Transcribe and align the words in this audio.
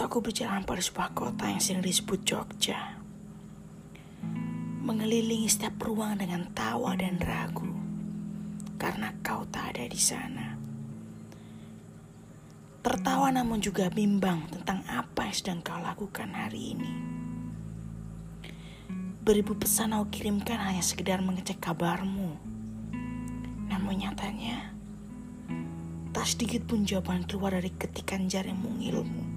itu 0.00 0.08
aku 0.08 0.24
berjalan 0.24 0.64
pada 0.64 0.80
sebuah 0.80 1.12
kota 1.12 1.44
yang 1.44 1.60
sering 1.60 1.84
disebut 1.84 2.24
Jogja. 2.24 2.96
Mengelilingi 4.80 5.44
setiap 5.44 5.76
ruang 5.84 6.16
dengan 6.16 6.48
tawa 6.56 6.96
dan 6.96 7.20
ragu. 7.20 7.68
Karena 8.80 9.12
kau 9.20 9.44
tak 9.52 9.76
ada 9.76 9.84
di 9.84 10.00
sana. 10.00 10.56
Tertawa 12.80 13.28
namun 13.28 13.60
juga 13.60 13.92
bimbang 13.92 14.48
tentang 14.48 14.80
apa 14.88 15.28
yang 15.28 15.36
sedang 15.36 15.60
kau 15.60 15.76
lakukan 15.76 16.32
hari 16.32 16.72
ini. 16.72 16.92
Beribu 19.20 19.52
pesan 19.52 19.92
aku 19.92 20.16
kirimkan 20.16 20.56
hanya 20.64 20.80
sekedar 20.80 21.20
mengecek 21.20 21.60
kabarmu. 21.60 22.40
Namun 23.68 24.00
nyatanya, 24.00 24.72
tak 26.16 26.24
sedikit 26.24 26.64
pun 26.64 26.88
jawaban 26.88 27.28
keluar 27.28 27.52
dari 27.52 27.68
ketikan 27.76 28.32
jari 28.32 28.56
mungilmu. 28.56 29.29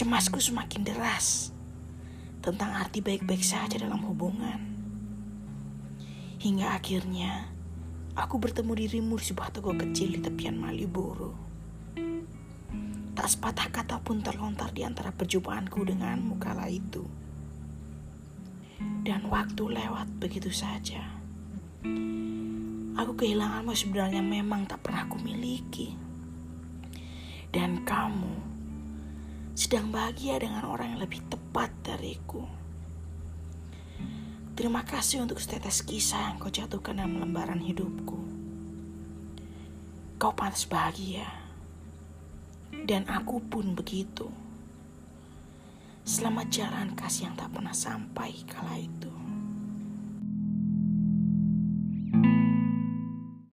Cemasku 0.00 0.40
semakin 0.40 0.80
deras 0.80 1.52
tentang 2.40 2.72
arti 2.72 3.04
baik-baik 3.04 3.44
saja 3.44 3.76
dalam 3.76 4.00
hubungan. 4.08 4.56
Hingga 6.40 6.72
akhirnya 6.72 7.52
aku 8.16 8.40
bertemu 8.40 8.80
dirimu 8.80 9.20
di 9.20 9.28
sebuah 9.28 9.52
toko 9.52 9.76
kecil 9.76 10.16
di 10.16 10.24
tepian 10.24 10.56
Malioboro. 10.56 11.36
Tak 13.12 13.28
sepatah 13.28 13.68
kata 13.68 14.00
pun 14.00 14.24
terlontar 14.24 14.72
di 14.72 14.88
antara 14.88 15.12
perjumpaanku 15.12 15.84
denganmu 15.84 16.40
kala 16.40 16.72
itu. 16.72 17.04
Dan 19.04 19.28
waktu 19.28 19.68
lewat 19.68 20.16
begitu 20.16 20.48
saja. 20.48 21.04
Aku 22.96 23.12
kehilanganmu 23.20 23.76
sebenarnya 23.76 24.24
memang 24.24 24.64
tak 24.64 24.80
pernah 24.80 25.04
aku 25.04 25.20
miliki. 25.20 25.92
Dan 27.52 27.84
kamu 27.84 28.49
sedang 29.60 29.92
bahagia 29.92 30.40
dengan 30.40 30.64
orang 30.64 30.96
yang 30.96 31.04
lebih 31.04 31.20
tepat 31.28 31.68
dariku. 31.84 32.48
Terima 34.56 34.80
kasih 34.88 35.20
untuk 35.20 35.36
setetes 35.36 35.84
kisah 35.84 36.32
yang 36.32 36.40
kau 36.40 36.48
jatuhkan 36.48 36.96
dalam 36.96 37.20
lembaran 37.20 37.60
hidupku. 37.60 38.16
Kau 40.16 40.32
pantas 40.32 40.64
bahagia. 40.64 41.28
Dan 42.72 43.04
aku 43.04 43.36
pun 43.52 43.76
begitu. 43.76 44.32
Selamat 46.08 46.48
jalan 46.48 46.96
kasih 46.96 47.28
yang 47.28 47.36
tak 47.36 47.52
pernah 47.52 47.76
sampai 47.76 48.32
kala 48.48 48.80
itu. 48.80 49.09